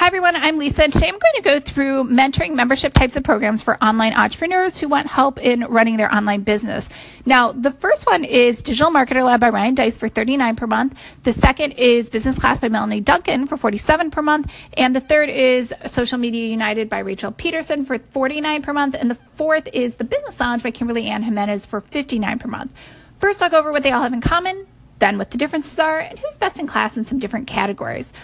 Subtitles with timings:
[0.00, 0.34] Hi, everyone.
[0.34, 0.84] I'm Lisa.
[0.84, 4.78] And today I'm going to go through mentoring membership types of programs for online entrepreneurs
[4.78, 6.88] who want help in running their online business.
[7.26, 10.98] Now, the first one is Digital Marketer Lab by Ryan Deiss for 39 per month.
[11.24, 14.50] The second is Business Class by Melanie Duncan for 47 per month.
[14.72, 18.96] And the third is Social Media United by Rachel Pedersen for 49 per month.
[18.98, 22.74] And the fourth is The Business Lounge by Kimberly Ann Jimenez for 59 per month.
[23.18, 24.66] First, I'll go over what they all have in common,
[24.98, 28.14] then what the differences are, and who's best in class in some different categories.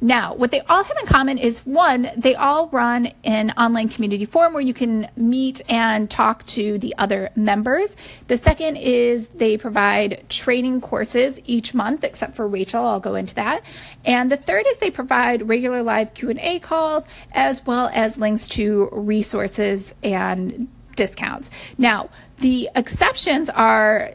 [0.00, 4.24] Now, what they all have in common is one, they all run an online community
[4.24, 7.96] forum where you can meet and talk to the other members.
[8.28, 12.84] The second is they provide training courses each month, except for Rachel.
[12.84, 13.62] I'll go into that.
[14.04, 18.88] And the third is they provide regular live Q&A calls as well as links to
[18.92, 21.50] resources and discounts.
[21.76, 24.14] Now, the exceptions are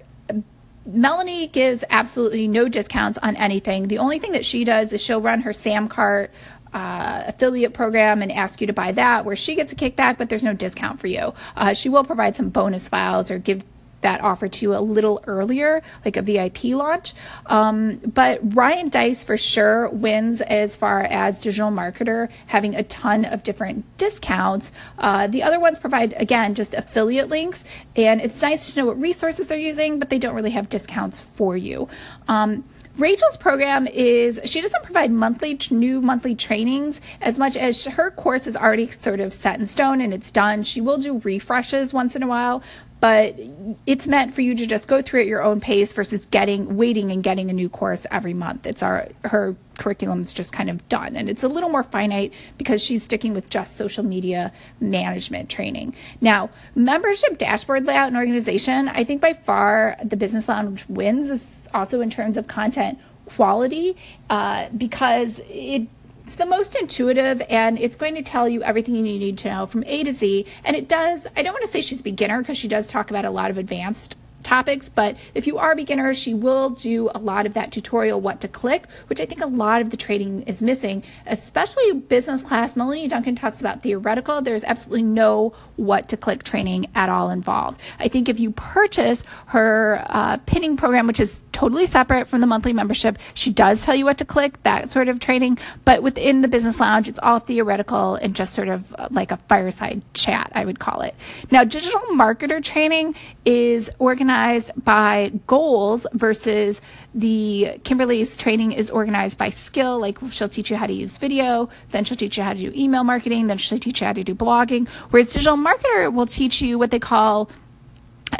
[0.85, 3.87] Melanie gives absolutely no discounts on anything.
[3.87, 6.29] The only thing that she does is she'll run her Samcart
[6.73, 10.29] uh, affiliate program and ask you to buy that, where she gets a kickback, but
[10.29, 11.33] there's no discount for you.
[11.55, 13.63] Uh, she will provide some bonus files or give
[14.03, 17.13] that offer to you a little earlier, like a VIP launch.
[17.47, 23.25] Um, but Ryan Deiss for sure wins as far as digital marketer having a ton
[23.25, 24.71] of different discounts.
[24.99, 28.99] Uh, the other ones provide, again, just affiliate links, and it's nice to know what
[28.99, 31.89] resources they're using, but they don't really have discounts for you.
[32.27, 32.63] Um,
[32.97, 38.45] Rachel's program is she doesn't provide monthly new monthly trainings as much as her course
[38.45, 40.61] is already sort of set in stone and it's done.
[40.61, 42.61] She will do refreshes once in a while,
[43.03, 43.37] but
[43.85, 47.11] it's meant for you to just go through at your own pace versus getting waiting
[47.11, 48.65] and getting a new course every month.
[48.65, 52.31] It's our her curriculum is just kind of done and it's a little more finite
[52.57, 55.93] because she's sticking with just social media management training.
[56.21, 61.59] Now, membership dashboard layout and organization, I think by far the business lounge wins is
[61.73, 63.97] also in terms of content quality
[64.29, 65.89] uh, because it
[66.25, 69.65] it's the most intuitive and it's going to tell you everything you need to know
[69.65, 70.45] from A to Z.
[70.63, 73.25] And it does, I don't want to say she's beginner because she does talk about
[73.25, 77.45] a lot of advanced topics, but if you are beginners, she will do a lot
[77.45, 80.61] of that tutorial what to click, which I think a lot of the trading is
[80.61, 82.75] missing, especially business class.
[82.75, 84.41] Melanie Duncan talks about theoretical.
[84.41, 87.81] There's absolutely no what to click training at all involved.
[87.99, 92.47] I think if you purchase her uh, pinning program, which is totally separate from the
[92.47, 96.41] monthly membership, she does tell you what to click, that sort of training, but within
[96.41, 100.51] the business lounge, it's all theoretical and just sort of uh, like a fireside chat,
[100.53, 101.15] I would call it.
[101.49, 103.15] Now, digital marketer training
[103.45, 106.81] is organized organized by goals versus
[107.13, 109.99] the Kimberly's training is organized by skill.
[109.99, 112.71] Like she'll teach you how to use video, then she'll teach you how to do
[112.75, 114.87] email marketing, then she'll teach you how to do blogging.
[115.11, 117.49] Whereas digital marketer will teach you what they call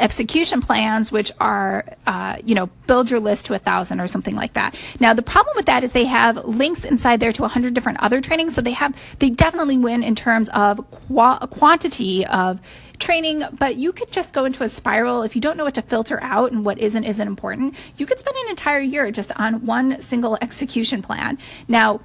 [0.00, 4.34] execution plans, which are, uh, you know, build your list to a thousand or something
[4.34, 4.76] like that.
[5.00, 8.02] Now, the problem with that is they have links inside there to a hundred different
[8.02, 8.54] other trainings.
[8.54, 12.60] So they have, they definitely win in terms of qu- quantity of
[12.98, 15.22] training, but you could just go into a spiral.
[15.22, 18.18] If you don't know what to filter out and what isn't, isn't important, you could
[18.18, 21.38] spend an entire year just on one single execution plan.
[21.68, 22.00] Now,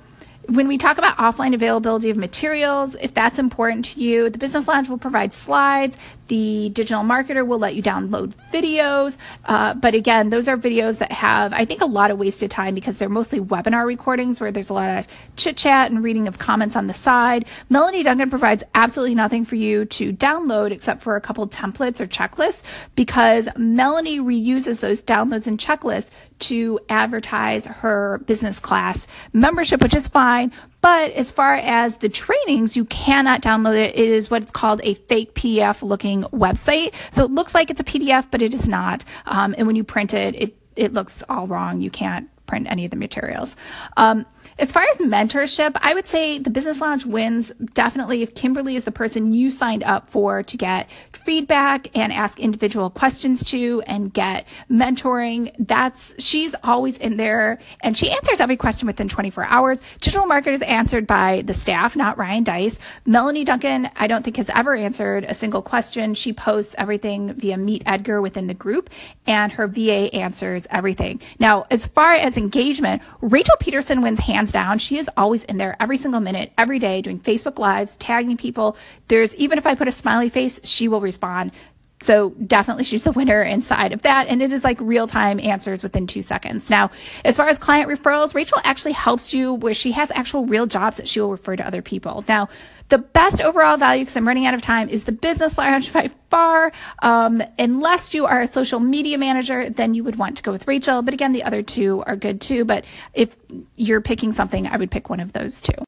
[0.50, 4.68] when we talk about offline availability of materials, if that's important to you, the Business
[4.68, 5.98] Lounge will provide slides.
[6.28, 9.18] The digital marketer will let you download videos.
[9.46, 12.76] Uh, but again, those are videos that have, I think, a lot of wasted time
[12.76, 15.08] because they're mostly webinar recordings where there's a lot of
[15.38, 17.46] chit chat and reading of comments on the side.
[17.70, 22.08] Melanie Duncan provides absolutely nothing for you to download except for a couple templates or
[22.08, 22.62] checklists
[22.96, 26.10] because Melanie reuses those downloads and checklists
[26.40, 30.52] to advertise her business class membership, which is fine.
[30.82, 33.96] But as far as the trainings, you cannot download it.
[33.96, 36.94] It is what's called a fake PDF looking website.
[37.12, 39.04] So it looks like it's a PDF, but it is not.
[39.26, 41.82] Um, and when you print it, it, it looks all wrong.
[41.82, 43.56] You can't print any of the materials.
[43.96, 44.26] Um,
[44.58, 48.84] as far as mentorship, I would say the Business Lounge wins definitely if Kimberly is
[48.84, 54.14] the person you signed up for to get feedback and ask individual questions to and
[54.14, 55.56] get mentoring.
[55.60, 59.82] That's, she's always in there and she answers every question within 24 hours.
[60.02, 62.80] Digital market is answered by the staff, not Ryan Deiss.
[63.06, 66.16] Melanie Duncan, I don't think has ever answered a single question.
[66.16, 68.90] She posts everything via Meet Edgar within the group
[69.26, 71.22] and her VA answers everything.
[71.40, 74.80] Now, as far as engagement, Rachel Pedersen wins hands down.
[74.80, 78.76] She is always in there every single minute, every day, doing Facebook Lives, tagging people.
[79.10, 81.52] There's even if I put a smiley face, she will respond.
[82.02, 84.28] So definitely she's the winner inside of that.
[84.28, 86.70] And it is like real time answers within two seconds.
[86.70, 86.92] Now,
[87.26, 90.98] as far as client referrals, Rachel actually helps you where she has actual real jobs
[90.98, 92.24] that she will refer to other people.
[92.28, 92.50] Now,
[92.90, 96.10] the best overall value, because I'm running out of time, is the business lounge by
[96.30, 96.72] far.
[97.02, 100.68] Um, unless you are a social media manager, then you would want to go with
[100.68, 101.02] Rachel.
[101.02, 102.66] But again, the other two are good too.
[102.66, 103.36] But if
[103.76, 105.74] you're picking something, I would pick one of those two.